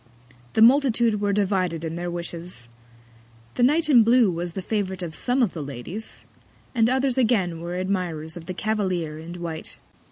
The 0.53 0.63
Multitude 0.63 1.21
were 1.21 1.31
divided 1.31 1.85
in 1.85 1.95
their 1.95 2.09
Wishes. 2.09 2.67
The 3.53 3.61
Knight 3.61 3.87
in 3.87 4.03
blue 4.03 4.31
was 4.31 4.53
the 4.53 4.61
Favourite 4.63 5.03
of 5.03 5.13
some 5.13 5.43
of 5.43 5.53
the 5.53 5.61
Ladies; 5.61 6.25
and 6.73 6.89
others 6.89 7.19
again 7.19 7.59
were 7.61 7.75
Admirers 7.75 8.35
of 8.35 8.47
the 8.47 8.55
Cavalier 8.55 9.19
in 9.19 9.35
white. 9.35 9.77